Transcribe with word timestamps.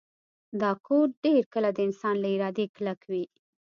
دا 0.61 0.71
کوډ 0.85 1.09
ډیر 1.25 1.43
کله 1.53 1.69
د 1.73 1.79
انسان 1.87 2.15
له 2.23 2.27
ارادې 2.35 2.65
کلک 2.75 2.99
وي 3.11 3.25